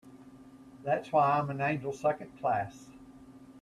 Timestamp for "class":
2.39-2.89